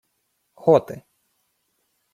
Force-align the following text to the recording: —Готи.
—Готи. 0.63 0.97